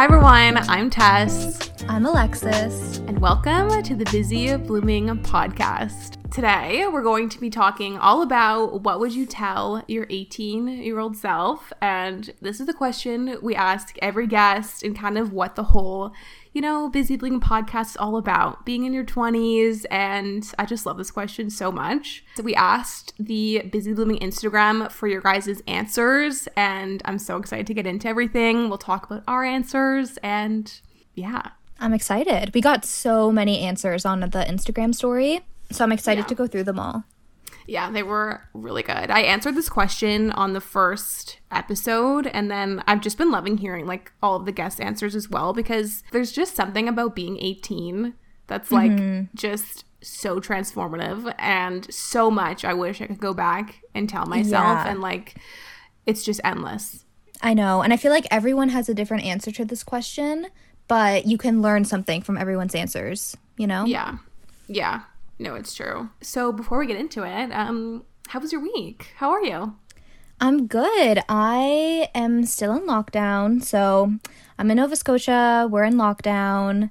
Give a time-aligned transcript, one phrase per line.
[0.00, 0.56] Hi, everyone.
[0.56, 1.70] I'm Tess.
[1.86, 3.00] I'm Alexis.
[3.00, 6.16] And welcome to the Busy Blooming podcast.
[6.30, 10.98] Today, we're going to be talking all about what would you tell your 18 year
[10.98, 11.70] old self?
[11.82, 16.14] And this is the question we ask every guest and kind of what the whole
[16.52, 19.84] you know, Busy Blooming podcast is all about being in your 20s.
[19.90, 22.24] And I just love this question so much.
[22.34, 26.48] So we asked the Busy Blooming Instagram for your guys' answers.
[26.56, 28.68] And I'm so excited to get into everything.
[28.68, 30.18] We'll talk about our answers.
[30.22, 30.80] And
[31.14, 31.50] yeah.
[31.78, 32.52] I'm excited.
[32.54, 35.40] We got so many answers on the Instagram story.
[35.70, 36.28] So I'm excited yeah.
[36.28, 37.04] to go through them all.
[37.66, 39.10] Yeah, they were really good.
[39.10, 43.86] I answered this question on the first episode, and then I've just been loving hearing
[43.86, 48.14] like all of the guest answers as well because there's just something about being 18
[48.46, 49.24] that's like mm-hmm.
[49.36, 54.64] just so transformative and so much I wish I could go back and tell myself
[54.64, 54.88] yeah.
[54.88, 55.36] and like
[56.06, 57.04] it's just endless.
[57.42, 57.82] I know.
[57.82, 60.48] And I feel like everyone has a different answer to this question,
[60.88, 63.84] but you can learn something from everyone's answers, you know?
[63.84, 64.18] Yeah.
[64.66, 65.02] Yeah.
[65.40, 66.10] No, it's true.
[66.20, 69.14] So before we get into it, um, how was your week?
[69.16, 69.74] How are you?
[70.38, 71.22] I'm good.
[71.30, 73.64] I am still in lockdown.
[73.64, 74.12] So
[74.58, 75.66] I'm in Nova Scotia.
[75.70, 76.90] We're in lockdown.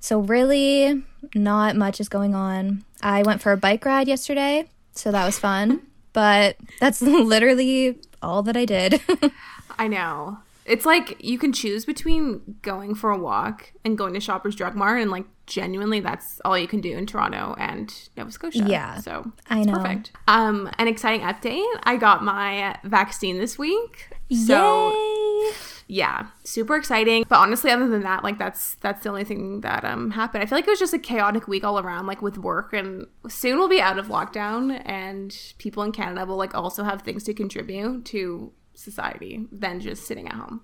[0.00, 2.84] So really, not much is going on.
[3.02, 4.70] I went for a bike ride yesterday.
[4.92, 5.82] So that was fun.
[6.14, 9.02] but that's literally all that I did.
[9.78, 10.38] I know.
[10.64, 14.74] It's like you can choose between going for a walk and going to Shoppers Drug
[14.74, 18.64] Mart, and like genuinely, that's all you can do in Toronto and Nova Scotia.
[18.66, 19.74] Yeah, so I know.
[19.74, 20.12] Perfect.
[20.28, 24.08] Um, an exciting update: I got my vaccine this week.
[24.46, 25.52] So, Yay!
[25.88, 27.24] yeah, super exciting.
[27.28, 30.42] But honestly, other than that, like that's that's the only thing that um happened.
[30.42, 32.72] I feel like it was just a chaotic week all around, like with work.
[32.72, 37.02] And soon we'll be out of lockdown, and people in Canada will like also have
[37.02, 40.62] things to contribute to society than just sitting at home.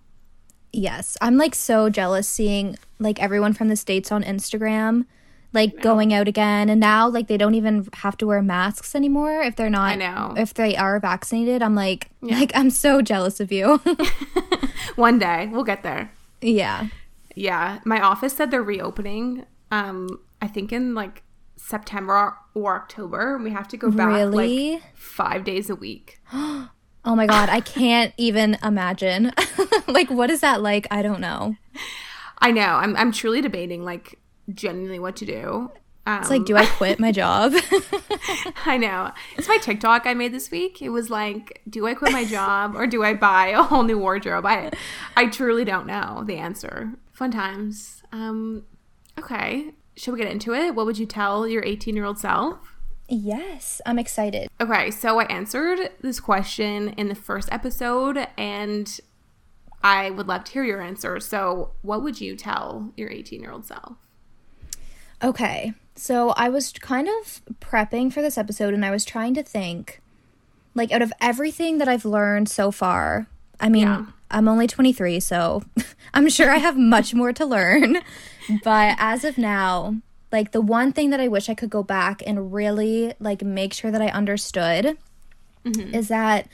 [0.76, 5.06] Yes, I'm like so jealous seeing like everyone from the states on Instagram
[5.52, 9.40] like going out again and now like they don't even have to wear masks anymore
[9.40, 10.34] if they're not I know.
[10.36, 11.62] if they are vaccinated.
[11.62, 12.38] I'm like yeah.
[12.38, 13.80] like I'm so jealous of you.
[14.96, 16.12] One day we'll get there.
[16.42, 16.88] Yeah.
[17.34, 21.22] Yeah, my office said they're reopening um I think in like
[21.56, 23.38] September or October.
[23.38, 24.72] We have to go back really?
[24.72, 26.20] like 5 days a week.
[27.06, 29.32] Oh my god, I can't even imagine.
[29.86, 30.88] like what is that like?
[30.90, 31.56] I don't know.
[32.38, 32.74] I know.
[32.74, 34.18] I'm I'm truly debating like
[34.52, 35.70] genuinely what to do.
[36.04, 37.52] Um, it's like, do I um, quit my job?
[38.66, 39.12] I know.
[39.36, 40.80] It's my TikTok I made this week.
[40.80, 43.98] It was like, do I quit my job or do I buy a whole new
[43.98, 44.44] wardrobe?
[44.44, 44.72] I
[45.16, 46.92] I truly don't know the answer.
[47.12, 48.02] Fun times.
[48.12, 48.64] Um
[49.18, 49.74] okay.
[49.96, 50.74] Should we get into it?
[50.74, 52.75] What would you tell your 18-year-old self?
[53.08, 54.48] Yes, I'm excited.
[54.60, 59.00] Okay, so I answered this question in the first episode and
[59.82, 61.20] I would love to hear your answer.
[61.20, 63.94] So, what would you tell your 18 year old self?
[65.22, 69.42] Okay, so I was kind of prepping for this episode and I was trying to
[69.42, 70.02] think
[70.76, 73.26] like, out of everything that I've learned so far,
[73.58, 74.04] I mean, yeah.
[74.30, 75.64] I'm only 23, so
[76.14, 77.98] I'm sure I have much more to learn.
[78.62, 79.96] But as of now,
[80.32, 83.72] like the one thing that I wish I could go back and really like make
[83.72, 84.98] sure that I understood
[85.64, 85.94] mm-hmm.
[85.94, 86.48] is that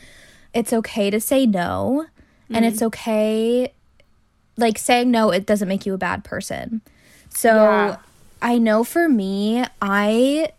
[0.53, 2.55] it's okay to say no mm-hmm.
[2.55, 2.87] and it's mm-hmm.
[2.87, 3.73] okay
[4.57, 6.83] like saying no it doesn't make you a bad person.
[7.31, 7.97] So yeah.
[8.41, 10.53] I know for me I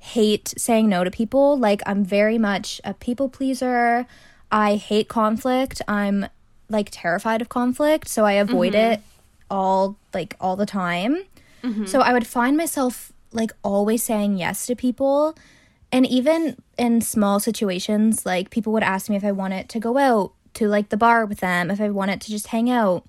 [0.00, 1.58] hate saying no to people.
[1.58, 4.06] Like I'm very much a people pleaser.
[4.50, 5.82] I hate conflict.
[5.86, 6.26] I'm
[6.68, 8.92] like terrified of conflict, so I avoid mm-hmm.
[8.92, 9.02] it
[9.50, 11.24] all like all the time.
[11.62, 11.86] Mm-hmm.
[11.86, 15.36] So I would find myself like always saying yes to people.
[15.92, 19.98] And even in small situations, like people would ask me if I wanted to go
[19.98, 23.06] out to like the bar with them, if I wanted to just hang out.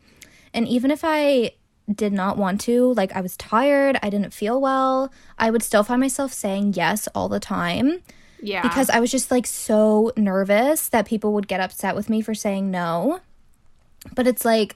[0.53, 1.51] And even if I
[1.93, 5.83] did not want to, like I was tired, I didn't feel well, I would still
[5.83, 8.01] find myself saying yes all the time.
[8.41, 8.61] Yeah.
[8.63, 12.33] Because I was just like so nervous that people would get upset with me for
[12.33, 13.19] saying no.
[14.15, 14.75] But it's like,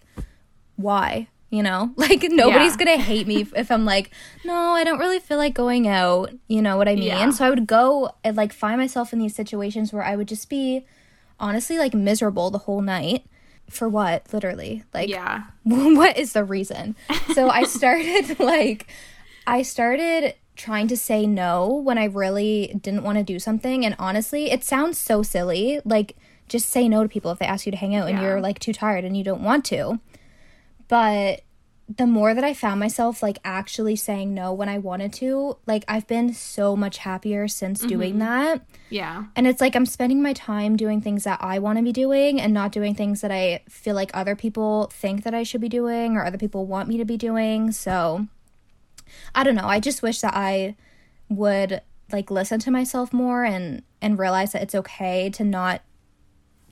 [0.76, 1.28] why?
[1.56, 1.94] You know?
[2.06, 2.78] Like nobody's yeah.
[2.78, 4.12] gonna hate me if i'm like
[4.44, 6.32] no i don't really feel like going out.
[6.48, 7.06] You know what i mean?
[7.06, 7.30] Yeah.
[7.32, 10.50] so i would go and like find myself in these situations where i would just
[10.50, 10.86] be
[11.40, 13.26] honestly like miserable the whole night.
[13.70, 14.32] For what?
[14.32, 14.84] Literally.
[14.94, 15.46] Like yeah.
[15.64, 16.96] what is the reason?
[17.34, 18.88] So i started like
[19.48, 23.84] i started trying to say no when i really didn't want to do something.
[23.86, 25.82] And honestly it sounds so silly.
[25.84, 26.16] Like
[26.48, 28.26] just say no to people if they ask you to hang out and yeah.
[28.26, 30.00] you're like too tired and you don't want to.
[30.88, 31.42] But
[31.88, 35.86] the more that I found myself like actually saying no when I wanted to, like
[35.88, 37.90] I've been so much happier since mm-hmm.
[37.90, 38.66] doing that.
[38.90, 39.26] Yeah.
[39.36, 42.42] And it's like I'm spending my time doing things that I want to be doing
[42.42, 45.70] and not doing things that I feel like other people think that I should be
[45.70, 47.72] doing or other people want me to be doing.
[47.72, 48.28] So
[49.36, 49.68] I don't know.
[49.68, 50.76] I just wish that I
[51.30, 51.82] would
[52.12, 55.82] like listen to myself more and and realize that it's okay to not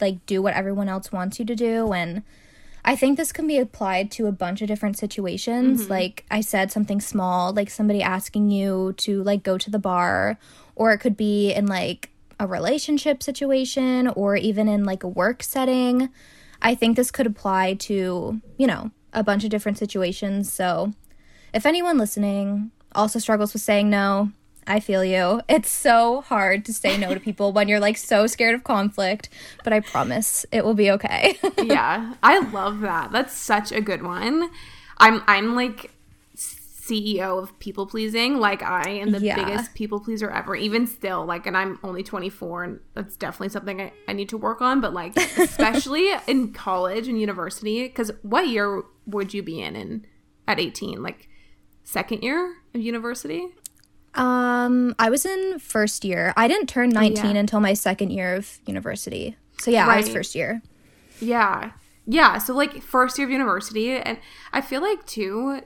[0.01, 2.23] like do what everyone else wants you to do and
[2.85, 5.83] I think this can be applied to a bunch of different situations.
[5.83, 5.91] Mm-hmm.
[5.91, 10.37] Like I said, something small, like somebody asking you to like go to the bar,
[10.75, 12.09] or it could be in like
[12.39, 16.09] a relationship situation or even in like a work setting.
[16.61, 20.51] I think this could apply to, you know, a bunch of different situations.
[20.51, 20.93] So
[21.53, 24.31] if anyone listening also struggles with saying no,
[24.67, 25.41] I feel you.
[25.47, 29.29] It's so hard to say no to people when you're like so scared of conflict,
[29.63, 31.37] but I promise it will be okay.
[31.61, 32.15] yeah.
[32.23, 33.11] I love that.
[33.11, 34.49] That's such a good one.
[34.97, 35.91] I'm I'm like
[36.35, 38.39] CEO of people pleasing.
[38.39, 39.35] Like I am the yeah.
[39.35, 40.55] biggest people pleaser ever.
[40.55, 44.37] Even still, like and I'm only 24 and that's definitely something I, I need to
[44.37, 49.61] work on, but like especially in college and university cuz what year would you be
[49.61, 50.05] in in
[50.47, 51.01] at 18?
[51.01, 51.29] Like
[51.83, 53.47] second year of university?
[54.15, 56.33] Um, I was in first year.
[56.37, 57.39] I didn't turn 19 yeah.
[57.39, 59.35] until my second year of university.
[59.59, 59.95] So yeah, right.
[59.95, 60.61] I was first year.
[61.19, 61.71] Yeah.
[62.05, 64.19] Yeah, so like first year of university and
[64.51, 65.61] I feel like too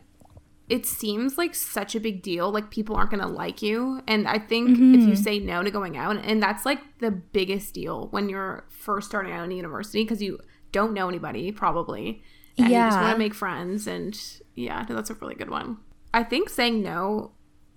[0.70, 4.28] it seems like such a big deal like people aren't going to like you and
[4.28, 4.96] I think mm-hmm.
[4.96, 5.16] if you mm-hmm.
[5.16, 9.32] say no to going out and that's like the biggest deal when you're first starting
[9.32, 10.40] out in university because you
[10.74, 12.22] don't know anybody probably
[12.58, 12.86] and yeah.
[12.86, 14.20] you just want to make friends and
[14.56, 15.78] yeah, that's a really good one.
[16.14, 17.32] I think saying no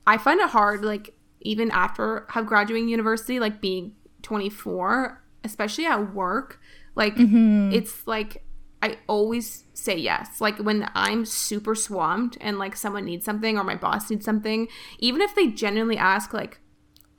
[0.06, 6.14] I find it hard, like even after have graduating university, like being 24, especially at
[6.14, 6.61] work,
[6.94, 7.73] like mm-hmm.
[7.73, 8.44] it's like
[8.82, 10.41] I always say yes.
[10.41, 14.69] Like when I'm super swamped and like someone needs something or my boss needs something,
[14.99, 16.61] even if they genuinely ask like,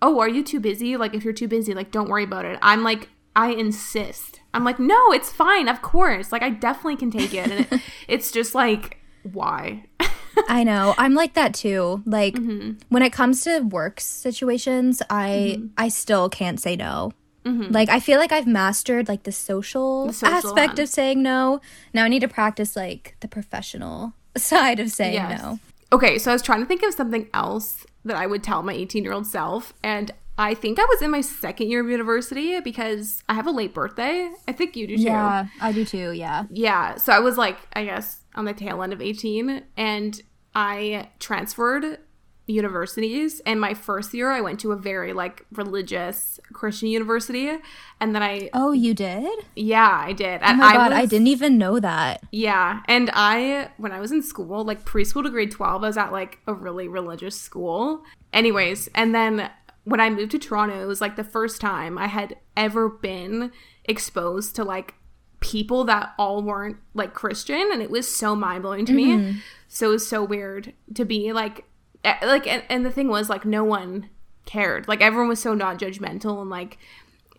[0.01, 2.57] "Oh, are you too busy?" Like if you're too busy, like don't worry about it.
[2.61, 4.41] I'm like I insist.
[4.53, 5.67] I'm like, "No, it's fine.
[5.67, 6.31] Of course.
[6.31, 9.85] Like I definitely can take it." And it, it's just like why?
[10.47, 10.95] I know.
[10.97, 12.03] I'm like that too.
[12.05, 12.79] Like mm-hmm.
[12.89, 15.67] when it comes to work situations, I mm-hmm.
[15.77, 17.13] I still can't say no.
[17.45, 17.71] Mm-hmm.
[17.71, 20.81] Like I feel like I've mastered like the social, the social aspect one.
[20.81, 21.61] of saying no.
[21.93, 25.41] Now I need to practice like the professional side of saying yes.
[25.41, 25.59] no.
[25.93, 28.73] Okay, so I was trying to think of something else that I would tell my
[28.73, 32.59] 18 year old self, and I think I was in my second year of university
[32.61, 34.31] because I have a late birthday.
[34.47, 35.03] I think you do too.
[35.03, 36.11] Yeah, I do too.
[36.11, 36.45] Yeah.
[36.49, 36.95] Yeah.
[36.95, 40.21] So I was like, I guess on the tail end of 18 and
[40.55, 41.99] I transferred
[42.47, 47.49] universities and my first year I went to a very like religious Christian university
[47.99, 49.45] and then I Oh, you did?
[49.55, 50.41] Yeah, I did.
[50.43, 52.23] Oh my I god, was, I didn't even know that.
[52.31, 55.97] Yeah, and I when I was in school, like preschool to grade 12, I was
[55.97, 58.03] at like a really religious school.
[58.33, 59.49] Anyways, and then
[59.83, 63.51] when I moved to Toronto, it was like the first time I had ever been
[63.85, 64.95] exposed to like
[65.41, 69.31] people that all weren't like Christian and it was so mind-blowing to mm-hmm.
[69.31, 69.41] me.
[69.67, 71.65] So it was so weird to be like
[72.03, 74.09] like and, and, the thing was like no one
[74.45, 74.87] cared.
[74.87, 76.77] Like everyone was so not judgmental and like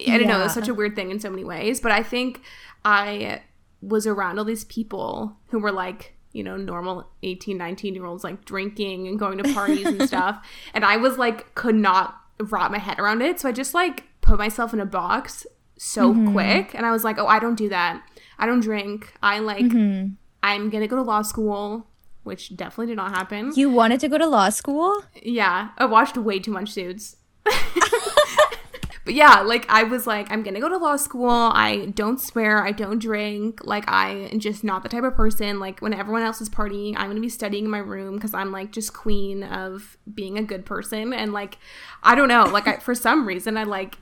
[0.07, 0.29] I don't yeah.
[0.29, 2.43] know, it was such a weird thing in so many ways, but I think
[2.85, 3.43] I
[3.81, 8.25] was around all these people who were like you know normal 18 19 year olds
[8.25, 12.71] like drinking and going to parties and stuff and i was like could not wrap
[12.71, 15.47] my head around it so i just like put myself in a box
[15.83, 16.33] so mm-hmm.
[16.33, 18.03] quick and i was like oh i don't do that
[18.39, 20.13] i don't drink i like mm-hmm.
[20.43, 21.87] i'm gonna go to law school
[22.25, 23.53] which definitely did not happen.
[23.55, 25.03] You wanted to go to law school?
[25.23, 27.17] Yeah, I watched way too much Suits.
[27.45, 31.31] but yeah, like I was like, I'm gonna go to law school.
[31.31, 32.65] I don't swear.
[32.65, 33.65] I don't drink.
[33.65, 35.59] Like I am just not the type of person.
[35.59, 38.53] Like when everyone else is partying, I'm gonna be studying in my room because I'm
[38.53, 41.13] like just queen of being a good person.
[41.13, 41.59] And like,
[42.03, 42.45] I don't know.
[42.45, 43.97] Like I, for some reason, I like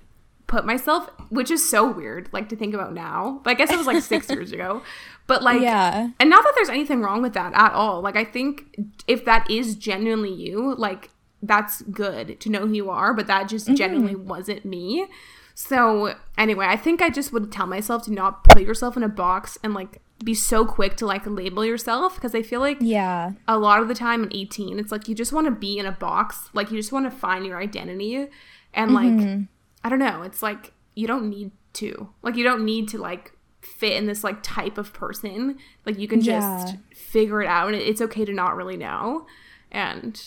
[0.51, 3.41] put myself, which is so weird, like to think about now.
[3.45, 4.83] But I guess it was like six years ago.
[5.29, 6.11] But like, yeah.
[6.19, 8.03] And not that there's anything wrong with that at all.
[8.03, 8.77] Like, I think
[9.07, 13.49] if that is genuinely you, like, that's good to know who you are, but that
[13.49, 13.77] just mm-hmm.
[13.77, 15.07] genuinely wasn't me.
[15.55, 19.09] So, anyway, I think I just would tell myself to not put yourself in a
[19.09, 23.33] box and like be so quick to like label yourself because I feel like yeah
[23.49, 25.87] a lot of the time at 18 it's like you just want to be in
[25.87, 28.27] a box like you just want to find your identity
[28.75, 29.45] and like mm-hmm.
[29.83, 33.33] I don't know it's like you don't need to like you don't need to like
[33.63, 35.59] fit in this like type of person.
[35.85, 36.75] Like you can just yeah.
[36.95, 39.27] figure it out and it's okay to not really know.
[39.71, 40.21] And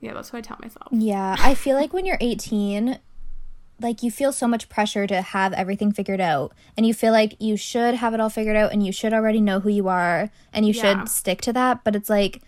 [0.00, 0.88] yeah, that's what I tell myself.
[0.90, 2.98] Yeah, I feel like when you're 18,
[3.80, 7.36] like you feel so much pressure to have everything figured out and you feel like
[7.40, 10.30] you should have it all figured out and you should already know who you are
[10.52, 10.82] and you yeah.
[11.00, 12.42] should stick to that but it's like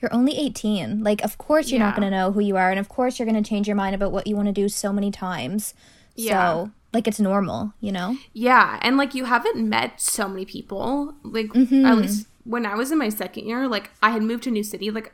[0.00, 1.86] you're only 18 like of course you're yeah.
[1.86, 3.76] not going to know who you are and of course you're going to change your
[3.76, 5.74] mind about what you want to do so many times
[6.14, 6.52] yeah.
[6.52, 11.14] so like it's normal you know yeah and like you haven't met so many people
[11.22, 11.84] like mm-hmm.
[11.84, 14.52] at least when i was in my second year like i had moved to a
[14.52, 15.12] new city like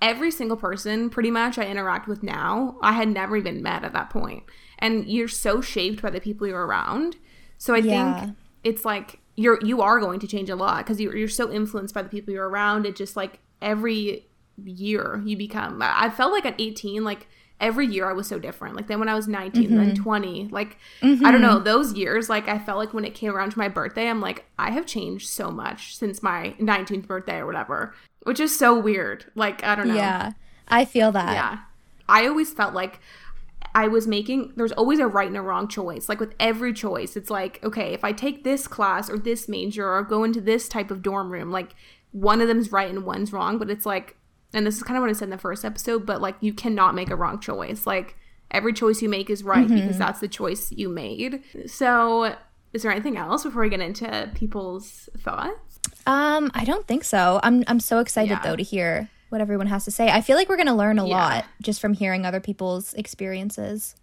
[0.00, 3.92] every single person pretty much i interact with now i had never even met at
[3.92, 4.42] that point.
[4.78, 7.16] and you're so shaped by the people you're around.
[7.56, 8.20] So I yeah.
[8.20, 11.50] think it's like you're you are going to change a lot because you're, you're so
[11.50, 12.84] influenced by the people you're around.
[12.84, 14.26] It just like every
[14.62, 15.80] year you become.
[15.82, 17.26] I felt like at 18, like
[17.60, 18.76] every year I was so different.
[18.76, 19.76] Like then when I was 19, mm-hmm.
[19.76, 21.24] then 20, like mm-hmm.
[21.24, 23.68] I don't know, those years, like I felt like when it came around to my
[23.68, 28.40] birthday, I'm like, I have changed so much since my 19th birthday or whatever, which
[28.40, 29.24] is so weird.
[29.34, 29.94] Like, I don't know.
[29.94, 30.32] Yeah.
[30.68, 31.32] I feel that.
[31.32, 31.58] Yeah.
[32.08, 33.00] I always felt like
[33.74, 36.08] I was making there's always a right and a wrong choice.
[36.08, 39.88] Like with every choice, it's like, okay, if I take this class or this major
[39.88, 41.74] or go into this type of dorm room, like
[42.12, 44.16] one of them's right and one's wrong, but it's like
[44.54, 46.52] and this is kind of what I said in the first episode, but like you
[46.52, 47.86] cannot make a wrong choice.
[47.86, 48.16] Like
[48.50, 49.74] every choice you make is right mm-hmm.
[49.74, 51.42] because that's the choice you made.
[51.66, 52.36] So,
[52.72, 55.80] is there anything else before we get into people's thoughts?
[56.06, 57.40] Um, I don't think so.
[57.42, 58.42] I'm I'm so excited yeah.
[58.42, 60.10] though to hear what everyone has to say.
[60.10, 61.16] I feel like we're going to learn a yeah.
[61.16, 63.96] lot just from hearing other people's experiences.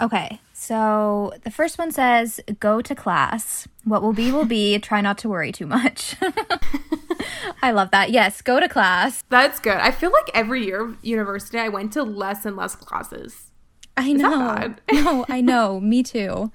[0.00, 3.66] Okay, so the first one says go to class.
[3.84, 4.78] What will be, will be.
[4.80, 6.16] Try not to worry too much.
[7.62, 8.10] I love that.
[8.10, 9.22] Yes, go to class.
[9.28, 9.76] That's good.
[9.76, 13.50] I feel like every year of university, I went to less and less classes.
[13.96, 14.74] I Is know.
[14.92, 15.80] no, I know.
[15.80, 16.50] Me too.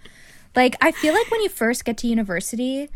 [0.55, 2.89] Like, I feel like when you first get to university,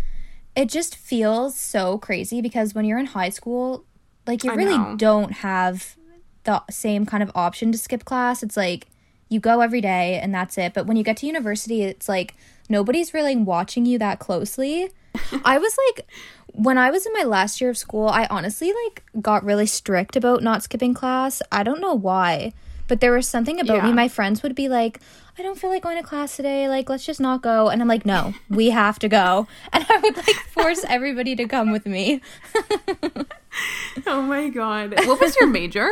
[0.56, 3.86] it just feels so crazy because when you're in high school,
[4.28, 4.96] like you I really know.
[4.98, 5.96] don't have
[6.44, 8.44] the same kind of option to skip class.
[8.44, 8.88] It's like
[9.30, 10.74] you go every day and that's it.
[10.74, 12.36] But when you get to university, it's like
[12.70, 14.92] nobody's really watching you that closely.
[15.46, 16.08] I was like
[16.56, 20.16] when I was in my last year of school, I honestly like got really strict
[20.16, 21.42] about not skipping class.
[21.52, 22.54] I don't know why,
[22.88, 23.88] but there was something about yeah.
[23.88, 23.94] me.
[23.94, 25.00] My friends would be like,
[25.38, 26.70] I don't feel like going to class today.
[26.70, 27.68] Like, let's just not go.
[27.68, 29.48] And I'm like, no, we have to go.
[29.74, 32.22] And I would like force everybody to come with me.
[34.08, 34.94] oh my God.
[35.06, 35.90] What was your major?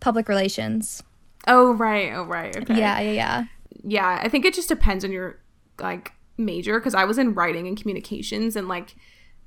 [0.00, 1.02] Public relations.
[1.48, 2.12] Oh, right.
[2.12, 2.56] Oh, right.
[2.56, 2.78] Okay.
[2.78, 3.44] Yeah, yeah, yeah.
[3.82, 5.40] Yeah, I think it just depends on your
[5.80, 8.94] like major because I was in writing and communications and like,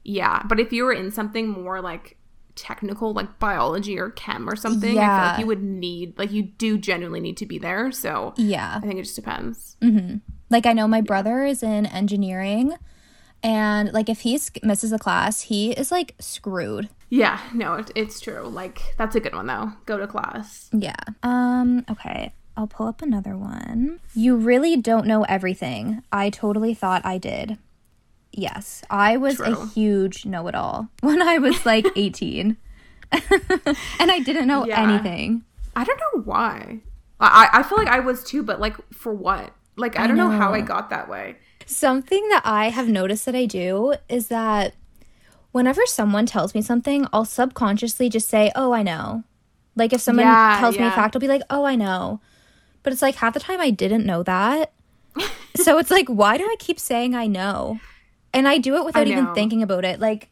[0.03, 0.41] yeah.
[0.43, 2.17] But if you were in something more like
[2.55, 5.15] technical like biology or chem or something yeah.
[5.15, 8.34] i feel like you would need like you do genuinely need to be there so
[8.36, 10.17] yeah i think it just depends mm-hmm.
[10.50, 12.75] like i know my brother is in engineering
[13.43, 18.19] and like if he misses a class he is like screwed yeah no it, it's
[18.19, 22.88] true like that's a good one though go to class yeah um okay I'll pull
[22.88, 24.00] up another one.
[24.13, 26.03] You really don't know everything.
[26.12, 27.57] I totally thought I did.
[28.31, 29.45] Yes, I was True.
[29.45, 32.57] a huge know it all when I was like 18.
[33.12, 34.81] and I didn't know yeah.
[34.81, 35.43] anything.
[35.75, 36.79] I don't know why.
[37.19, 39.53] I, I feel like I was too, but like for what?
[39.75, 40.29] Like, I, I don't know.
[40.29, 41.38] know how I got that way.
[41.65, 44.74] Something that I have noticed that I do is that
[45.51, 49.24] whenever someone tells me something, I'll subconsciously just say, Oh, I know.
[49.75, 50.82] Like, if someone yeah, tells yeah.
[50.82, 52.22] me a fact, I'll be like, Oh, I know.
[52.84, 54.74] But it's like half the time I didn't know that.
[55.56, 57.80] so it's like, why do I keep saying I know?
[58.34, 60.00] and I do it without even thinking about it.
[60.00, 60.30] Like,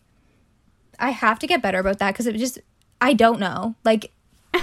[1.00, 2.60] I have to get better about that because it just,
[3.02, 3.76] I don't know.
[3.84, 4.12] Like,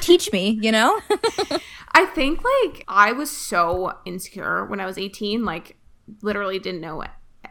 [0.01, 1.01] teach me, you know?
[1.93, 5.77] I think, like, I was so insecure when I was 18, like,
[6.23, 7.03] literally didn't know,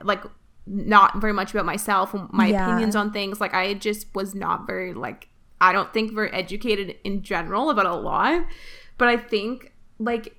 [0.01, 0.23] like,
[0.67, 2.65] not very much about myself, my yeah.
[2.65, 3.39] opinions on things.
[3.39, 5.29] Like, I just was not very, like,
[5.61, 8.45] I don't think very educated in general about a lot.
[8.97, 10.35] But I think, like,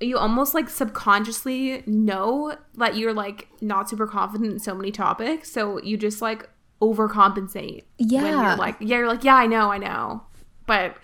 [0.00, 5.50] you almost like subconsciously know that you're like not super confident in so many topics
[5.50, 6.48] so you just like
[6.80, 10.22] overcompensate yeah when you're like yeah you're like yeah i know i know
[10.66, 10.96] but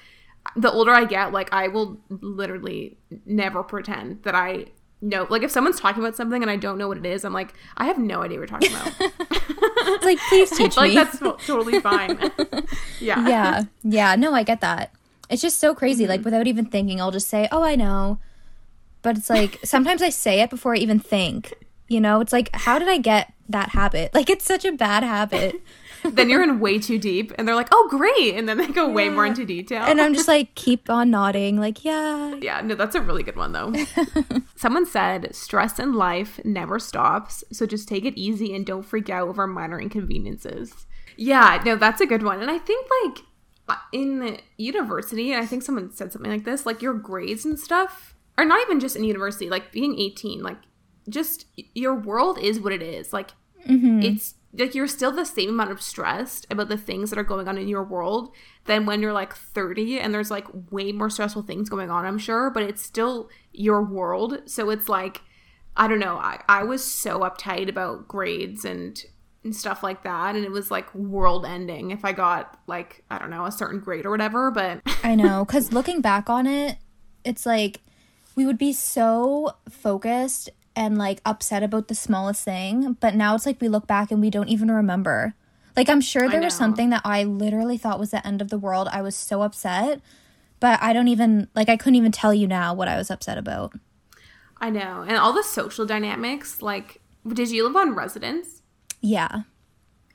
[0.55, 4.65] the older i get like i will literally never pretend that i
[5.09, 7.33] know like if someone's talking about something and i don't know what it is i'm
[7.33, 10.97] like i have no idea what you're talking about it's like please teach like me
[10.97, 12.19] Like that's totally fine
[13.01, 14.93] yeah yeah yeah no i get that
[15.29, 16.11] it's just so crazy mm-hmm.
[16.11, 18.19] like without even thinking i'll just say oh i know
[19.05, 21.53] but it's like sometimes I say it before I even think.
[21.87, 24.15] You know, it's like, how did I get that habit?
[24.15, 25.61] Like, it's such a bad habit.
[26.05, 28.35] Then you're in way too deep, and they're like, oh, great.
[28.35, 28.95] And then they go yeah.
[28.95, 29.83] way more into detail.
[29.85, 32.35] And I'm just like, keep on nodding, like, yeah.
[32.41, 33.73] Yeah, no, that's a really good one, though.
[34.57, 37.45] Someone said, stress in life never stops.
[37.53, 40.87] So just take it easy and don't freak out over minor inconveniences.
[41.17, 42.41] Yeah, no, that's a good one.
[42.41, 46.83] And I think, like, in university, and I think someone said something like this, like,
[46.83, 50.59] your grades and stuff are not even just in university, like being 18, like
[51.09, 53.13] just your world is what it is.
[53.13, 53.31] Like
[53.67, 54.03] mm-hmm.
[54.03, 57.49] it's like you're still the same amount of stressed about the things that are going
[57.49, 58.33] on in your world
[58.67, 62.19] than when you're like 30 and there's like way more stressful things going on, I'm
[62.19, 64.43] sure, but it's still your world.
[64.47, 65.23] So it's like
[65.77, 69.05] I don't know, I, I was so uptight about grades and
[69.43, 73.19] and stuff like that and it was like world ending if i got like i
[73.19, 76.79] don't know a certain grade or whatever but i know because looking back on it
[77.25, 77.83] it's like
[78.35, 83.47] we would be so focused and like upset about the smallest thing, but now it's
[83.47, 85.35] like we look back and we don't even remember.
[85.77, 88.59] Like I'm sure there was something that I literally thought was the end of the
[88.59, 88.89] world.
[88.93, 90.01] I was so upset,
[90.61, 93.39] but I don't even like I couldn't even tell you now what I was upset
[93.39, 93.73] about.
[94.59, 95.05] I know.
[95.07, 98.63] And all the social dynamics, like did you live on residence?
[99.01, 99.43] Yeah.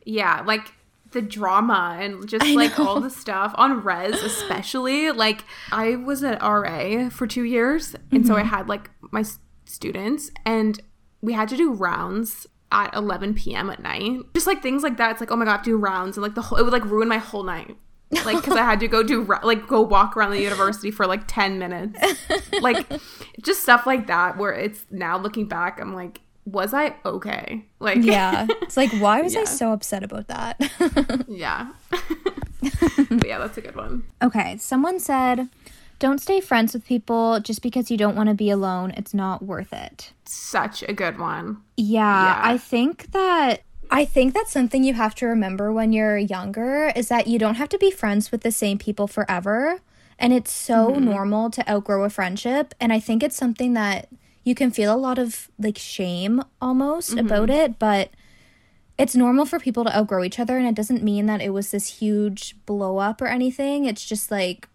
[0.06, 0.74] Yeah, like
[1.12, 2.88] the drama and just I like know.
[2.88, 8.22] all the stuff on res especially like i was at ra for two years and
[8.22, 8.28] mm-hmm.
[8.28, 8.50] so i mm-hmm.
[8.50, 9.24] had like my
[9.70, 10.82] students and
[11.22, 15.12] we had to do rounds at 11 p.m at night just like things like that
[15.12, 17.08] it's like oh my god do rounds and like the whole it would like ruin
[17.08, 17.76] my whole night
[18.26, 21.24] like because i had to go do like go walk around the university for like
[21.28, 22.00] 10 minutes
[22.62, 22.88] like
[23.42, 26.22] just stuff like that where it's now looking back i'm like
[26.52, 27.66] was I okay?
[27.80, 29.42] Like, yeah, it's like, why was yeah.
[29.42, 30.60] I so upset about that?
[31.28, 31.72] yeah.
[33.10, 34.04] but yeah, that's a good one.
[34.22, 35.50] Okay, someone said,
[36.00, 38.92] don't stay friends with people just because you don't want to be alone.
[38.98, 40.14] It's not worth it.
[40.26, 41.62] Such a good one.
[41.78, 43.62] Yeah, yeah, I think that.
[43.92, 47.56] I think that's something you have to remember when you're younger is that you don't
[47.56, 49.80] have to be friends with the same people forever.
[50.20, 51.06] And it's so mm-hmm.
[51.06, 52.76] normal to outgrow a friendship.
[52.80, 54.10] And I think it's something that
[54.44, 57.26] you can feel a lot of like shame almost mm-hmm.
[57.26, 58.12] about it, but
[59.00, 61.72] it's normal for people to outgrow each other and it doesn't mean that it was
[61.72, 63.86] this huge blow up or anything.
[63.86, 64.68] It's just like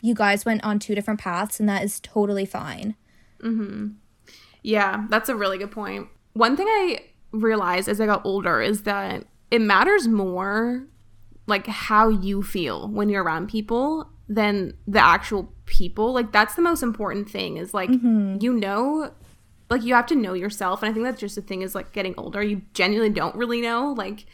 [0.00, 2.94] you guys went on two different paths and that is totally fine.
[3.42, 3.94] Mhm.
[4.62, 6.08] Yeah, that's a really good point.
[6.34, 7.00] One thing I
[7.32, 10.84] realized as I got older is that it matters more
[11.46, 16.12] like how you feel when you're around people than the actual people.
[16.12, 18.36] Like that's the most important thing is like mm-hmm.
[18.40, 19.12] you know
[19.70, 21.92] like you have to know yourself and I think that's just the thing is like
[21.92, 24.24] getting older you genuinely don't really know like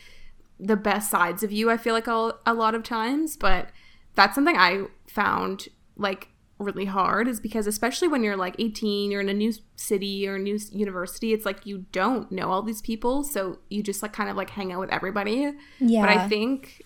[0.60, 3.70] the best sides of you I feel like a, a lot of times, but
[4.14, 9.20] that's something I found like really hard is because especially when you're like 18 you're
[9.20, 12.80] in a new city or a new university it's like you don't know all these
[12.80, 16.28] people so you just like kind of like hang out with everybody yeah but i
[16.28, 16.84] think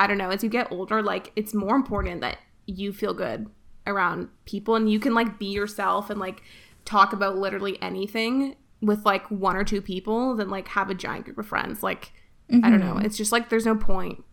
[0.00, 3.50] I don't know, as you get older, like it's more important that you feel good
[3.86, 6.42] around people and you can like be yourself and like
[6.86, 11.26] talk about literally anything with like one or two people than like have a giant
[11.26, 11.82] group of friends.
[11.82, 12.12] Like,
[12.50, 12.64] mm-hmm.
[12.64, 12.94] I don't know.
[12.94, 13.04] Mm-hmm.
[13.04, 14.24] It's just like there's no point.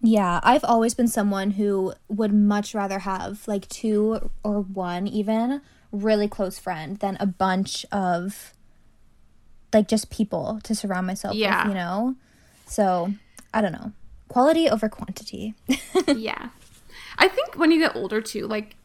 [0.00, 5.62] Yeah, I've always been someone who would much rather have like two or one even
[5.90, 8.52] really close friend than a bunch of
[9.72, 11.64] like just people to surround myself yeah.
[11.64, 12.14] with, you know?
[12.66, 13.14] So,
[13.52, 13.92] I don't know
[14.28, 15.54] quality over quantity.
[16.08, 16.50] yeah.
[17.18, 18.76] I think when you get older too, like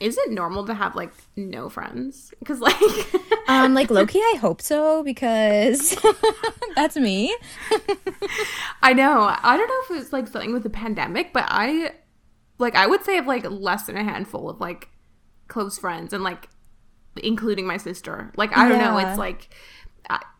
[0.00, 2.32] is it normal to have like no friends?
[2.38, 2.74] Because like
[3.48, 5.96] um like low key, I hope so because
[6.76, 7.36] that's me.
[8.82, 9.34] I know.
[9.42, 11.92] I don't know if it's like something with the pandemic, but I
[12.58, 14.88] like I would say I have like less than a handful of like
[15.48, 16.48] close friends and like
[17.22, 18.32] including my sister.
[18.36, 18.90] Like I don't yeah.
[18.90, 19.48] know, it's like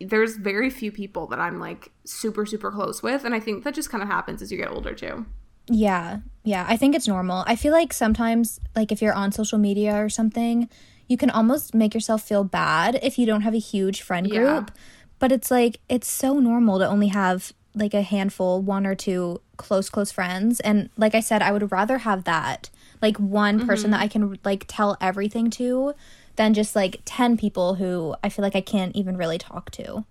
[0.01, 3.75] there's very few people that I'm like super super close with, and I think that
[3.75, 5.27] just kind of happens as you get older too.
[5.69, 7.45] Yeah, yeah, I think it's normal.
[7.47, 10.69] I feel like sometimes, like if you're on social media or something,
[11.09, 14.71] you can almost make yourself feel bad if you don't have a huge friend group.
[14.75, 14.83] Yeah.
[15.19, 19.41] But it's like it's so normal to only have like a handful, one or two
[19.57, 22.71] close close friends, and like I said, I would rather have that
[23.03, 23.93] like one person mm-hmm.
[23.93, 25.95] that I can like tell everything to
[26.37, 30.05] than just like 10 people who I feel like I can't even really talk to.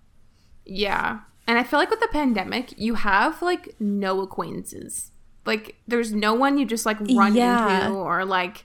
[0.64, 1.20] Yeah.
[1.46, 5.12] And I feel like with the pandemic, you have like no acquaintances.
[5.46, 7.86] Like there's no one you just like run yeah.
[7.86, 8.64] into or like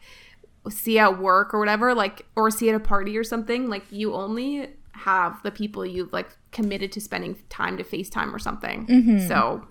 [0.70, 3.70] see at work or whatever, like or see at a party or something.
[3.70, 8.40] Like you only have the people you've like committed to spending time to FaceTime or
[8.40, 8.86] something.
[8.88, 9.28] Mm-hmm.
[9.28, 9.66] So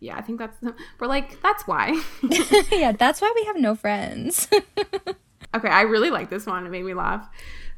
[0.00, 0.56] yeah, I think that's
[1.00, 2.00] we're like that's why.
[2.72, 4.48] yeah, that's why we have no friends.
[5.54, 6.66] Okay, I really like this one.
[6.66, 7.28] It made me laugh.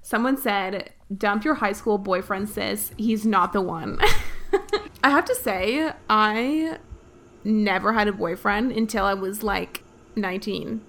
[0.02, 2.92] Someone said, "Dump your high school boyfriend, sis.
[2.96, 4.00] He's not the one."
[5.04, 6.78] I have to say, I
[7.48, 9.82] never had a boyfriend until I was like
[10.14, 10.80] 19.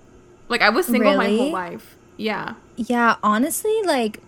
[0.47, 1.37] Like I was single really?
[1.37, 1.95] my whole life.
[2.17, 2.55] Yeah.
[2.75, 4.21] Yeah, honestly, like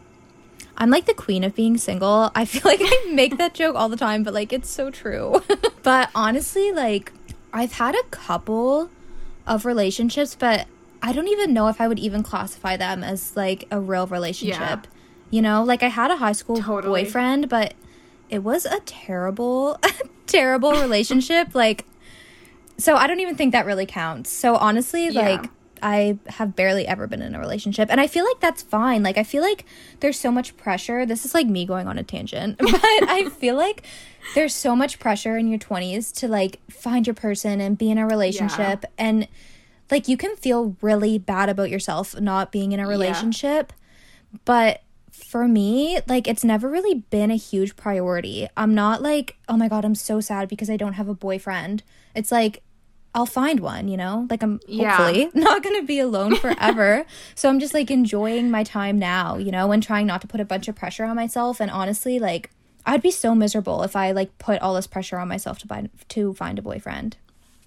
[0.77, 2.31] I'm like the queen of being single.
[2.35, 5.43] I feel like I make that joke all the time, but like it's so true.
[5.83, 7.11] but honestly, like
[7.53, 8.89] I've had a couple
[9.45, 10.67] of relationships, but
[11.03, 14.59] I don't even know if I would even classify them as like a real relationship.
[14.59, 14.81] Yeah.
[15.31, 17.03] You know, like I had a high school totally.
[17.03, 17.73] boyfriend, but
[18.29, 19.79] it was a terrible,
[20.27, 21.55] terrible relationship.
[21.55, 21.85] Like,
[22.81, 24.29] so I don't even think that really counts.
[24.29, 25.21] So honestly, yeah.
[25.21, 25.49] like,
[25.83, 27.89] I have barely ever been in a relationship.
[27.91, 29.03] And I feel like that's fine.
[29.03, 29.65] Like, I feel like
[29.99, 31.05] there's so much pressure.
[31.05, 33.83] This is like me going on a tangent, but I feel like
[34.35, 37.97] there's so much pressure in your 20s to like find your person and be in
[37.97, 38.83] a relationship.
[38.83, 38.89] Yeah.
[38.97, 39.27] And
[39.89, 43.73] like, you can feel really bad about yourself not being in a relationship.
[44.31, 44.37] Yeah.
[44.45, 48.47] But for me, like it's never really been a huge priority.
[48.55, 51.83] I'm not like, oh my God, I'm so sad because I don't have a boyfriend.
[52.15, 52.63] It's like,
[53.13, 54.27] I'll find one, you know?
[54.29, 54.95] Like I'm yeah.
[54.95, 57.05] hopefully not going to be alone forever.
[57.35, 60.39] so I'm just like enjoying my time now, you know, and trying not to put
[60.39, 62.51] a bunch of pressure on myself and honestly like
[62.85, 65.89] I'd be so miserable if I like put all this pressure on myself to find
[66.09, 67.17] to find a boyfriend.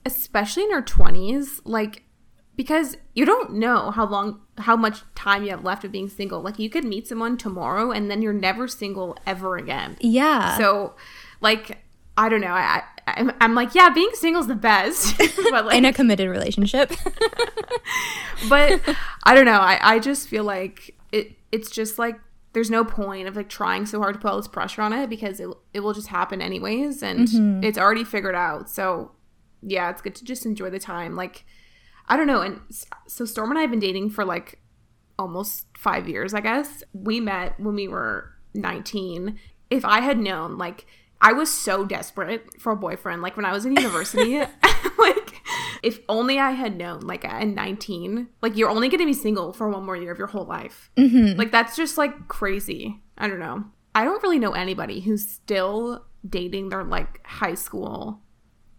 [0.07, 2.03] Especially in our 20s, like
[2.57, 6.41] because you don't know how long how much time you have left of being single
[6.41, 10.95] like you could meet someone tomorrow and then you're never single ever again yeah so
[11.41, 11.84] like
[12.17, 15.17] i don't know i, I am I'm like yeah being single is the best
[15.51, 16.93] but like in a committed relationship
[18.49, 18.81] but
[19.25, 22.19] i don't know i i just feel like it it's just like
[22.53, 25.11] there's no point of like trying so hard to put all this pressure on it
[25.11, 27.65] because it, it will just happen anyways and mm-hmm.
[27.65, 29.11] it's already figured out so
[29.63, 31.45] yeah it's good to just enjoy the time like
[32.07, 32.41] I don't know.
[32.41, 32.61] And
[33.07, 34.59] so Storm and I have been dating for like
[35.19, 36.83] almost five years, I guess.
[36.93, 39.39] We met when we were 19.
[39.71, 40.87] If I had known, like,
[41.21, 43.23] I was so desperate for a boyfriend.
[43.23, 44.39] Like, when I was in university,
[44.99, 45.43] like,
[45.83, 49.53] if only I had known, like, at 19, like, you're only going to be single
[49.53, 50.91] for one more year of your whole life.
[50.97, 51.39] Mm-hmm.
[51.39, 53.01] Like, that's just like crazy.
[53.17, 53.65] I don't know.
[53.95, 58.21] I don't really know anybody who's still dating their like high school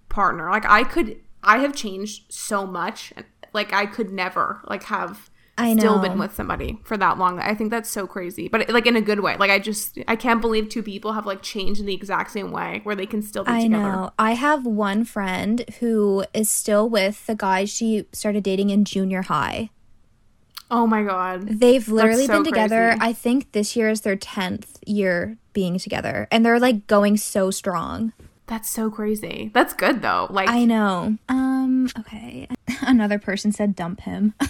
[0.09, 0.49] partner.
[0.49, 3.13] Like, I could I have changed so much.
[3.53, 5.79] Like I could never like have I know.
[5.79, 7.39] still been with somebody for that long.
[7.39, 9.37] I think that's so crazy, but like in a good way.
[9.37, 12.51] Like I just I can't believe two people have like changed in the exact same
[12.51, 13.83] way where they can still be I together.
[13.83, 14.11] know.
[14.19, 19.23] I have one friend who is still with the guy she started dating in junior
[19.23, 19.69] high.
[20.69, 21.47] Oh my god.
[21.47, 22.89] They've literally so been together.
[22.89, 23.01] Crazy.
[23.01, 27.49] I think this year is their 10th year being together and they're like going so
[27.51, 28.11] strong.
[28.47, 29.49] That's so crazy.
[29.53, 30.27] That's good though.
[30.29, 31.17] Like I know.
[31.29, 32.47] Um okay.
[32.81, 34.33] Another person said dump him.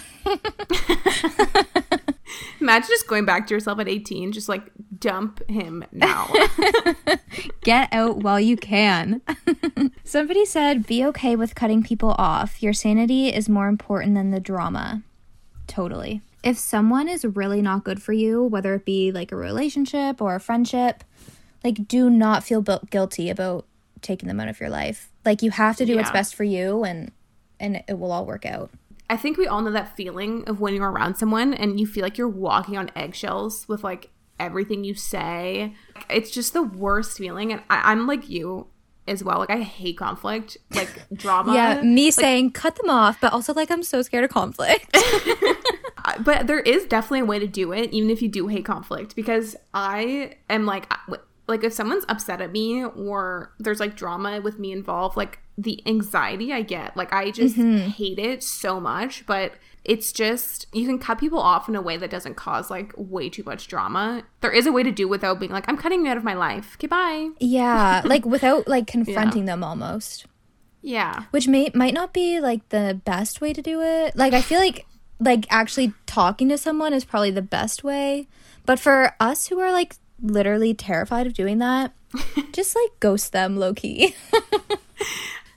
[2.60, 4.62] Imagine just going back to yourself at 18, just like
[4.98, 6.28] dump him now.
[7.62, 9.22] Get out while you can.
[10.04, 12.62] Somebody said be okay with cutting people off.
[12.62, 15.02] Your sanity is more important than the drama.
[15.66, 16.22] Totally.
[16.42, 20.34] If someone is really not good for you, whether it be like a relationship or
[20.34, 21.02] a friendship,
[21.64, 23.66] like do not feel guilty about
[24.02, 25.10] taking them out of your life.
[25.24, 25.98] Like you have to do yeah.
[25.98, 27.12] what's best for you and
[27.58, 28.70] and it will all work out.
[29.08, 32.02] I think we all know that feeling of when you're around someone and you feel
[32.02, 35.74] like you're walking on eggshells with like everything you say.
[36.10, 37.52] It's just the worst feeling.
[37.52, 38.66] And I, am like you
[39.06, 39.38] as well.
[39.38, 41.54] Like I hate conflict, like drama.
[41.54, 44.96] yeah, me like, saying cut them off, but also like I'm so scared of conflict.
[46.20, 49.14] but there is definitely a way to do it, even if you do hate conflict,
[49.14, 50.92] because I am like
[51.46, 55.82] like if someone's upset at me or there's like drama with me involved like the
[55.86, 57.88] anxiety i get like i just mm-hmm.
[57.88, 59.52] hate it so much but
[59.86, 63.30] it's just you can cut people off in a way that doesn't cause like way
[63.30, 64.24] too much drama.
[64.40, 66.34] There is a way to do without being like i'm cutting you out of my
[66.34, 66.74] life.
[66.74, 67.30] Okay bye.
[67.38, 69.52] Yeah like without like confronting yeah.
[69.52, 70.26] them almost.
[70.82, 71.24] Yeah.
[71.30, 74.16] Which may might not be like the best way to do it.
[74.16, 74.86] Like i feel like
[75.20, 78.26] like actually talking to someone is probably the best way.
[78.66, 81.92] But for us who are like literally terrified of doing that,
[82.52, 84.14] just like ghost them low key.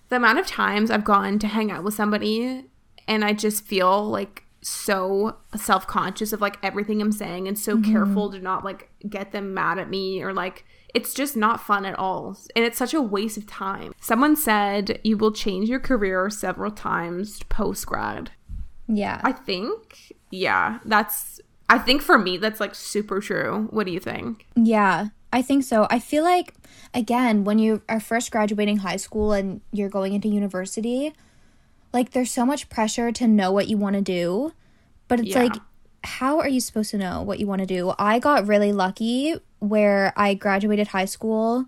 [0.10, 2.65] the amount of times I've gone to hang out with somebody
[3.08, 7.78] and I just feel like so self conscious of like everything I'm saying and so
[7.78, 7.91] mm-hmm.
[7.91, 11.86] careful to not like get them mad at me or like it's just not fun
[11.86, 12.38] at all.
[12.56, 13.93] And it's such a waste of time.
[14.02, 18.32] Someone said you will change your career several times post grad.
[18.88, 19.22] Yeah.
[19.24, 23.67] I think, yeah, that's I think for me, that's like super true.
[23.69, 24.45] What do you think?
[24.55, 25.88] Yeah, I think so.
[25.89, 26.55] I feel like,
[26.93, 31.13] again, when you are first graduating high school and you're going into university,
[31.93, 34.53] like there's so much pressure to know what you want to do.
[35.08, 35.43] But it's yeah.
[35.43, 35.53] like,
[36.03, 37.93] how are you supposed to know what you want to do?
[37.99, 41.65] I got really lucky where I graduated high school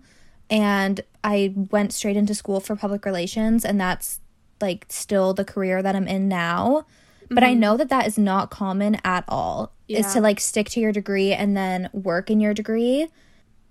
[0.50, 4.20] and I went straight into school for public relations, and that's
[4.60, 6.84] like still the career that I'm in now.
[7.28, 7.44] But mm-hmm.
[7.44, 9.72] I know that that is not common at all.
[9.92, 10.00] Yeah.
[10.00, 13.08] Is to like stick to your degree and then work in your degree.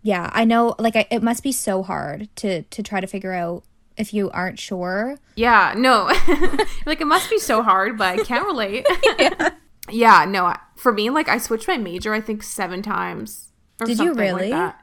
[0.01, 3.33] Yeah, I know like I, it must be so hard to to try to figure
[3.33, 3.63] out
[3.97, 5.17] if you aren't sure.
[5.35, 6.05] Yeah, no.
[6.85, 8.85] like it must be so hard, but I can't relate.
[9.19, 9.49] yeah.
[9.89, 10.53] yeah, no.
[10.75, 13.51] For me, like I switched my major I think 7 times
[13.85, 14.51] Did you really?
[14.51, 14.75] Like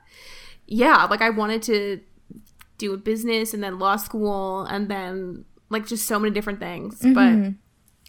[0.66, 2.00] yeah, like I wanted to
[2.76, 7.00] do a business and then law school and then like just so many different things.
[7.00, 7.14] Mm-hmm.
[7.14, 7.54] But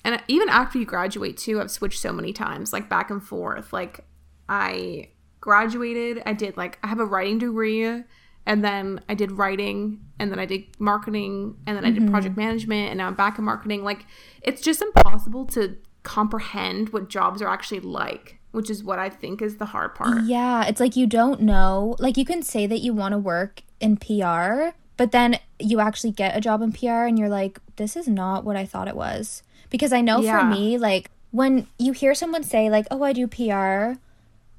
[0.03, 3.73] and even after you graduate too, I've switched so many times, like back and forth.
[3.73, 4.05] Like
[4.47, 5.09] I
[5.41, 8.03] graduated, I did like I have a writing degree
[8.45, 12.11] and then I did writing and then I did marketing and then I did mm-hmm.
[12.11, 13.83] project management and now I'm back in marketing.
[13.83, 14.05] Like
[14.41, 19.41] it's just impossible to comprehend what jobs are actually like, which is what I think
[19.41, 20.23] is the hard part.
[20.23, 21.95] Yeah, it's like you don't know.
[21.99, 26.11] Like you can say that you want to work in PR, but then you actually
[26.11, 28.95] get a job in PR and you're like, this is not what I thought it
[28.95, 29.43] was.
[29.69, 30.39] Because I know yeah.
[30.39, 33.99] for me, like when you hear someone say like, "Oh, I do PR,"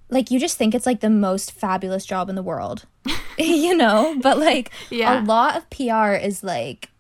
[0.09, 2.87] like you just think it's like the most fabulous job in the world.
[3.39, 5.21] you know, but like yeah.
[5.21, 6.91] a lot of PR is like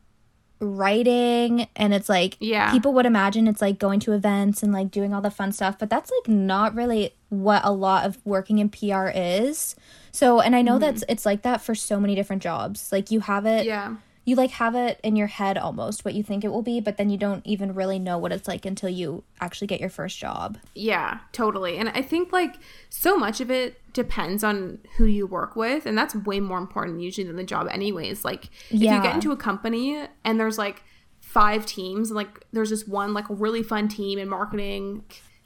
[0.60, 4.90] writing and it's like yeah people would imagine it's like going to events and like
[4.90, 8.58] doing all the fun stuff but that's like not really what a lot of working
[8.58, 9.74] in pr is
[10.12, 10.80] so and i know mm.
[10.80, 13.96] that's it's like that for so many different jobs like you have it yeah
[14.30, 16.96] you like have it in your head almost what you think it will be, but
[16.96, 20.16] then you don't even really know what it's like until you actually get your first
[20.18, 20.56] job.
[20.72, 21.76] Yeah, totally.
[21.76, 22.54] And I think like
[22.88, 27.00] so much of it depends on who you work with, and that's way more important
[27.00, 28.24] usually than the job anyways.
[28.24, 28.96] Like if yeah.
[28.96, 30.84] you get into a company and there's like
[31.18, 35.02] five teams and like there's just one like really fun team in marketing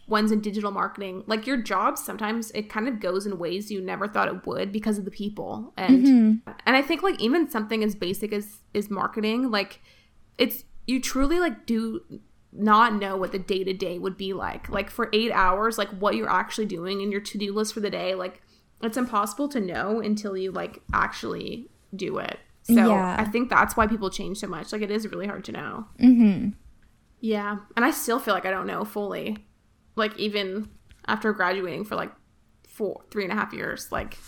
[0.07, 3.81] one's in digital marketing like your job sometimes it kind of goes in ways you
[3.81, 5.73] never thought it would because of the people.
[5.77, 6.51] And mm-hmm.
[6.67, 9.81] and i think like even something as basic as is marketing like
[10.39, 12.01] it's you truly like do
[12.53, 14.69] not know what the day to day would be like.
[14.69, 17.91] Like for 8 hours like what you're actually doing in your to-do list for the
[17.91, 18.43] day like
[18.83, 22.39] it's impossible to know until you like actually do it.
[22.63, 23.17] So yeah.
[23.19, 24.73] i think that's why people change so much.
[24.73, 25.87] Like it is really hard to know.
[25.99, 26.51] Mm-hmm.
[27.21, 27.59] yeah.
[27.77, 29.39] And i still feel like i don't know fully
[29.97, 30.69] like even
[31.07, 32.13] after graduating for like
[32.67, 33.91] four, three and a half years.
[33.93, 34.19] Like,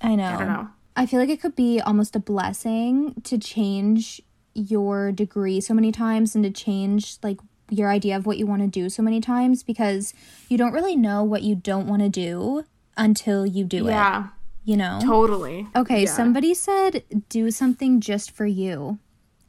[0.00, 0.24] I know.
[0.24, 0.68] I don't know.
[0.96, 4.20] I feel like it could be almost a blessing to change
[4.54, 7.38] your degree so many times and to change like
[7.70, 10.12] your idea of what you want to do so many times because
[10.48, 12.64] you don't really know what you don't want to do
[12.96, 13.84] until you do yeah.
[13.84, 13.86] it.
[13.86, 14.26] Yeah.
[14.64, 15.00] You know?
[15.02, 15.68] Totally.
[15.74, 16.10] Okay, yeah.
[16.10, 18.98] somebody said do something just for you.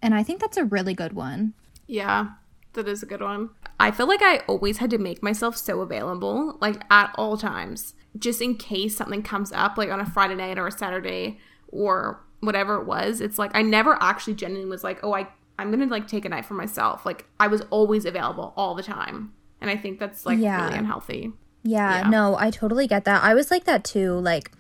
[0.01, 1.53] And I think that's a really good one.
[1.85, 2.29] Yeah.
[2.73, 3.49] That is a good one.
[3.81, 7.93] I feel like I always had to make myself so available, like at all times,
[8.17, 11.39] just in case something comes up, like on a Friday night or a Saturday
[11.69, 13.21] or whatever it was.
[13.21, 16.29] It's like I never actually genuinely was like, oh, I I'm gonna like take a
[16.29, 17.05] night for myself.
[17.05, 20.65] Like I was always available all the time, and I think that's like yeah.
[20.65, 21.33] really unhealthy.
[21.63, 23.23] Yeah, yeah, no, I totally get that.
[23.23, 24.13] I was like that too.
[24.13, 24.51] Like,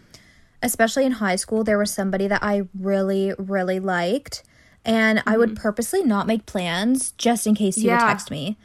[0.61, 4.43] especially in high school, there was somebody that I really, really liked
[4.85, 5.29] and mm-hmm.
[5.29, 5.61] I would mm-hmm.
[5.61, 7.97] purposely not make plans just in case he yeah.
[7.97, 8.57] would text me.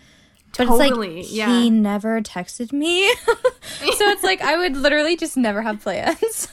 [0.57, 1.21] But totally.
[1.21, 1.61] it's like yeah.
[1.61, 3.12] he never texted me.
[3.14, 6.49] so it's like I would literally just never have plans.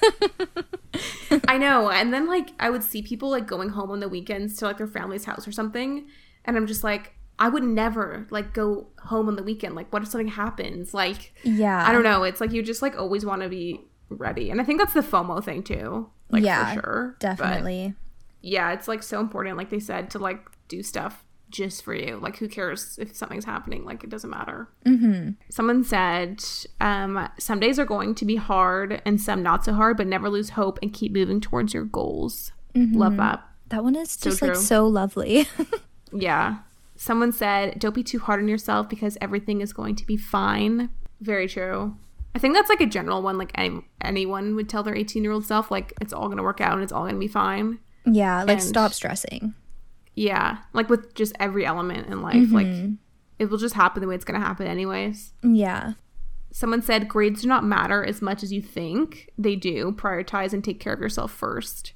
[1.48, 1.90] I know.
[1.90, 4.78] And then like I would see people like going home on the weekends to like
[4.78, 6.08] their family's house or something.
[6.46, 9.76] And I'm just like, I would never like go home on the weekend.
[9.76, 10.94] Like, what if something happens?
[10.94, 12.24] Like, yeah, I don't know.
[12.24, 15.02] It's like you just like always want to be ready, and I think that's the
[15.02, 16.10] FOMO thing too.
[16.30, 17.96] Like, yeah, for sure, definitely.
[17.96, 21.94] But yeah, it's like so important, like they said, to like do stuff just for
[21.94, 22.18] you.
[22.18, 23.86] Like, who cares if something's happening?
[23.86, 24.68] Like, it doesn't matter.
[24.86, 25.32] Mm-hmm.
[25.50, 26.44] Someone said,
[26.82, 30.30] um, some days are going to be hard and some not so hard, but never
[30.30, 32.52] lose hope and keep moving towards your goals.
[32.76, 32.98] Mm-hmm.
[32.98, 33.44] Love that.
[33.70, 34.50] That one is so just true.
[34.50, 35.48] like so lovely.
[36.12, 36.58] yeah.
[36.96, 40.90] Someone said, don't be too hard on yourself because everything is going to be fine.
[41.22, 41.96] Very true.
[42.36, 43.38] I think that's like a general one.
[43.38, 46.44] Like any, anyone would tell their 18 year old self, like, it's all going to
[46.44, 47.80] work out and it's all going to be fine.
[48.06, 49.54] Yeah, like and, stop stressing.
[50.16, 52.56] Yeah, like with just every element in life, mm-hmm.
[52.56, 52.92] like
[53.40, 55.34] it will just happen the way it's going to happen anyways.
[55.42, 55.94] Yeah.
[56.52, 59.92] Someone said grades do not matter as much as you think they do.
[59.92, 61.94] Prioritize and take care of yourself first.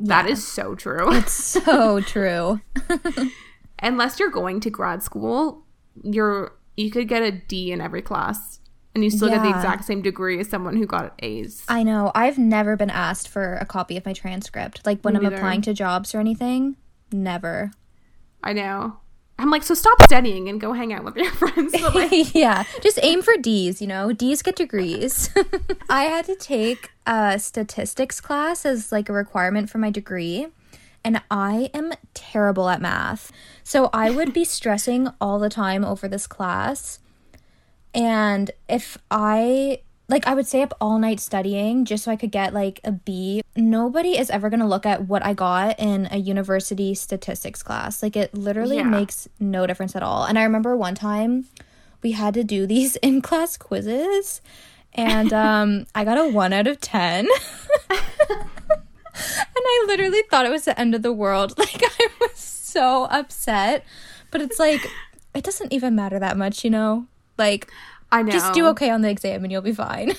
[0.00, 0.22] Yeah.
[0.22, 1.14] That is so true.
[1.14, 1.32] It's
[1.64, 2.60] so true.
[3.82, 5.64] Unless you're going to grad school,
[6.02, 8.60] you're you could get a D in every class
[8.94, 9.36] and you still yeah.
[9.36, 11.62] get the exact same degree as someone who got A's.
[11.68, 12.10] I know.
[12.14, 14.84] I've never been asked for a copy of my transcript.
[14.84, 15.36] Like when Me I'm neither.
[15.36, 16.76] applying to jobs or anything,
[17.12, 17.72] never.
[18.42, 18.98] I know.
[19.38, 21.74] I'm like, so stop studying and go hang out with your friends.
[21.94, 24.12] Like- yeah, just aim for D's, you know?
[24.12, 25.30] D's get degrees.
[25.88, 30.48] I had to take a statistics class as like a requirement for my degree,
[31.02, 33.32] and I am terrible at math.
[33.64, 36.98] So I would be stressing all the time over this class
[37.94, 42.32] and if I like I would stay up all night studying just so I could
[42.32, 43.42] get like a B.
[43.56, 48.02] Nobody is ever going to look at what I got in a university statistics class.
[48.02, 48.82] Like it literally yeah.
[48.82, 50.24] makes no difference at all.
[50.24, 51.46] And I remember one time
[52.02, 54.40] we had to do these in class quizzes
[54.92, 57.28] and um I got a 1 out of 10.
[57.90, 57.98] and
[59.14, 61.54] I literally thought it was the end of the world.
[61.58, 63.84] Like I was so upset.
[64.32, 64.84] But it's like
[65.34, 67.06] it doesn't even matter that much, you know?
[67.38, 67.70] Like
[68.12, 68.32] I know.
[68.32, 70.14] Just do okay on the exam and you'll be fine.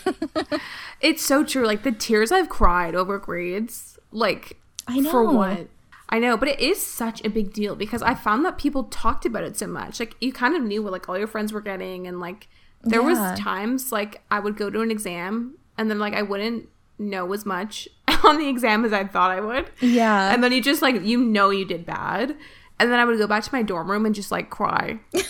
[1.01, 1.65] it's so true.
[1.65, 5.12] Like the tears I've cried over grades, like I know.
[5.12, 5.67] for what?
[6.10, 9.25] I know, but it is such a big deal because I found that people talked
[9.25, 9.99] about it so much.
[9.99, 12.47] Like you kind of knew what like all your friends were getting and like
[12.84, 13.32] there yeah.
[13.32, 17.32] was times like I would go to an exam and then like I wouldn't know
[17.34, 17.88] as much
[18.23, 19.69] on the exam as I thought I would.
[19.80, 20.34] Yeah.
[20.34, 22.36] And then you just like you know you did bad
[22.82, 25.00] and then I would go back to my dorm room and just like cry.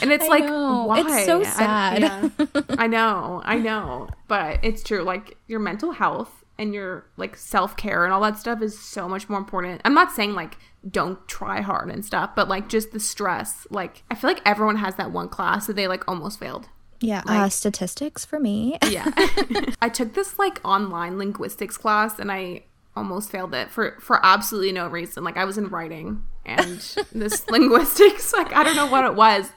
[0.00, 0.84] And it's like, know.
[0.84, 1.00] why?
[1.00, 2.04] It's so sad.
[2.04, 2.62] I, yeah.
[2.78, 5.02] I know, I know, but it's true.
[5.02, 9.08] Like your mental health and your like self care and all that stuff is so
[9.08, 9.80] much more important.
[9.84, 13.66] I'm not saying like don't try hard and stuff, but like just the stress.
[13.70, 16.68] Like I feel like everyone has that one class that they like almost failed.
[17.00, 18.78] Yeah, like, uh, statistics for me.
[18.88, 19.10] yeah.
[19.82, 24.72] I took this like online linguistics class and I almost failed it for for absolutely
[24.72, 25.24] no reason.
[25.24, 26.78] Like I was in writing and
[27.12, 29.50] this linguistics, like I don't know what it was,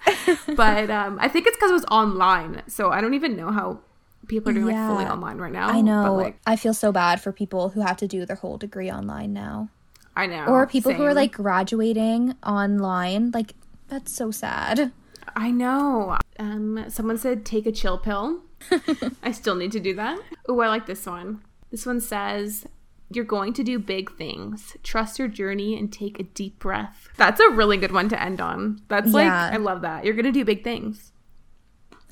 [0.56, 2.64] but um, I think it's because it was online.
[2.68, 3.80] So I don't even know how
[4.28, 5.70] people are doing yeah, like fully online right now.
[5.70, 6.16] I know.
[6.16, 8.92] But, like, I feel so bad for people who have to do their whole degree
[8.92, 9.70] online now.
[10.16, 10.46] I know.
[10.46, 11.00] Or people same.
[11.00, 13.32] who are like graduating online.
[13.32, 13.54] Like
[13.88, 14.92] that's so sad.
[15.36, 16.18] I know.
[16.38, 18.42] Um, someone said take a chill pill.
[19.24, 20.20] I still need to do that.
[20.48, 21.42] Oh, I like this one.
[21.72, 22.66] This one says
[23.10, 24.76] you're going to do big things.
[24.84, 27.10] Trust your journey and take a deep breath.
[27.18, 28.82] That's a really good one to end on.
[28.88, 29.46] That's yeah.
[29.46, 30.06] like, I love that.
[30.06, 31.12] You're going to do big things.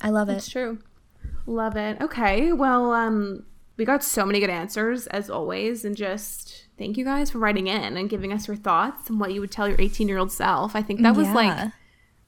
[0.00, 0.34] I love it.
[0.34, 0.78] It's true.
[1.46, 2.00] Love it.
[2.00, 2.52] Okay.
[2.52, 3.44] Well, um,
[3.76, 5.84] we got so many good answers as always.
[5.84, 9.32] And just thank you guys for writing in and giving us your thoughts and what
[9.32, 10.76] you would tell your 18 year old self.
[10.76, 11.34] I think that was yeah.
[11.34, 11.72] like,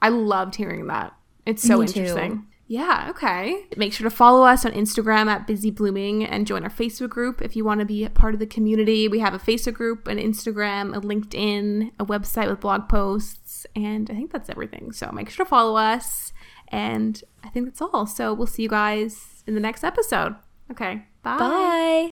[0.02, 1.14] I loved hearing that.
[1.46, 2.38] It's so Me interesting.
[2.38, 2.44] Too.
[2.66, 3.66] Yeah, okay.
[3.76, 7.42] Make sure to follow us on Instagram at Busy Blooming and join our Facebook group
[7.42, 9.06] if you want to be a part of the community.
[9.06, 14.10] We have a Facebook group, an Instagram, a LinkedIn, a website with blog posts, and
[14.10, 14.92] I think that's everything.
[14.92, 16.32] So make sure to follow us.
[16.68, 18.06] And I think that's all.
[18.06, 20.34] So we'll see you guys in the next episode.
[20.70, 21.04] Okay.
[21.22, 21.38] Bye.
[21.38, 21.94] Bye.